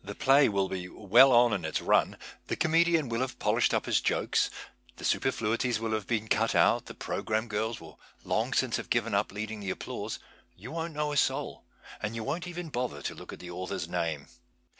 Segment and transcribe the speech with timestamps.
[0.03, 2.17] iy will be well on in its run,
[2.47, 4.49] the eoniedian will have 107 PASTICHE AND PREJUDICE j)olished up his jokes,
[4.95, 9.13] the superfluities will have been cut out, the progranune girls will long since have given
[9.13, 10.17] up leading the applause,
[10.57, 11.61] you won't know a sotil,
[12.01, 14.25] and you won't e\en bother to look at the author's name.